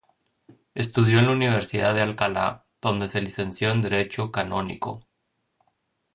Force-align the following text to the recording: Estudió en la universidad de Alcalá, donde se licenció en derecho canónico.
Estudió 0.73 1.19
en 1.19 1.27
la 1.27 1.33
universidad 1.33 1.93
de 1.93 2.01
Alcalá, 2.01 2.65
donde 2.81 3.07
se 3.07 3.21
licenció 3.21 3.69
en 3.69 3.83
derecho 3.83 4.31
canónico. 4.31 4.99